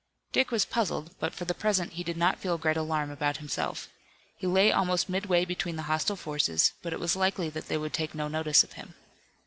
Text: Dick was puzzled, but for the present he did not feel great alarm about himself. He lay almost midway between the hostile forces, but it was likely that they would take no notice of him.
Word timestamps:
Dick 0.31 0.49
was 0.49 0.65
puzzled, 0.65 1.13
but 1.19 1.31
for 1.31 1.45
the 1.45 1.53
present 1.53 1.93
he 1.93 2.03
did 2.03 2.17
not 2.17 2.39
feel 2.39 2.57
great 2.57 2.75
alarm 2.75 3.11
about 3.11 3.37
himself. 3.37 3.87
He 4.35 4.47
lay 4.47 4.71
almost 4.71 5.09
midway 5.09 5.45
between 5.45 5.75
the 5.75 5.83
hostile 5.83 6.15
forces, 6.15 6.73
but 6.81 6.91
it 6.91 6.99
was 6.99 7.15
likely 7.15 7.51
that 7.51 7.67
they 7.67 7.77
would 7.77 7.93
take 7.93 8.15
no 8.15 8.27
notice 8.27 8.63
of 8.63 8.73
him. 8.73 8.95